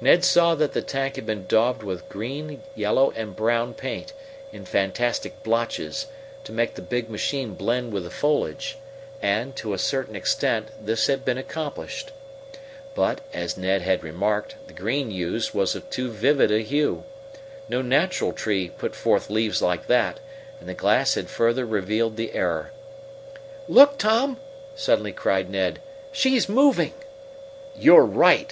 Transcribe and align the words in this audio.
Ned 0.00 0.24
saw 0.24 0.56
that 0.56 0.72
the 0.72 0.82
tank 0.82 1.14
had 1.14 1.24
been 1.26 1.46
daubed 1.46 1.84
with 1.84 2.08
green, 2.08 2.60
yellow, 2.74 3.12
and 3.14 3.36
brown 3.36 3.72
paint, 3.72 4.12
in 4.52 4.64
fantastic 4.64 5.44
blotches, 5.44 6.08
to 6.42 6.50
make 6.50 6.74
the 6.74 6.82
big 6.82 7.08
machine 7.08 7.54
blend 7.54 7.92
with 7.92 8.02
the 8.02 8.10
foliage; 8.10 8.76
and, 9.22 9.54
to 9.54 9.72
a 9.72 9.78
certain 9.78 10.16
extent, 10.16 10.70
this 10.84 11.06
had 11.06 11.24
been 11.24 11.38
accomplished. 11.38 12.10
But, 12.96 13.20
as 13.32 13.56
Ned 13.56 13.82
had 13.82 14.02
remarked, 14.02 14.56
the 14.66 14.72
green 14.72 15.12
used 15.12 15.54
was 15.54 15.76
of 15.76 15.88
too 15.88 16.10
vivid 16.10 16.50
a 16.50 16.62
hue. 16.64 17.04
No 17.68 17.80
natural 17.80 18.32
tree 18.32 18.70
put 18.70 18.96
forth 18.96 19.30
leaves 19.30 19.62
like 19.62 19.86
that, 19.86 20.18
and 20.58 20.68
the 20.68 20.74
glass 20.74 21.14
had 21.14 21.30
further 21.30 21.64
revealed 21.64 22.16
the 22.16 22.32
error. 22.34 22.72
"Look, 23.68 23.98
Tom!" 23.98 24.36
suddenly 24.74 25.12
cried 25.12 25.48
Ned. 25.48 25.78
"She's 26.10 26.48
moving!" 26.48 26.92
"You're 27.78 28.04
right!" 28.04 28.48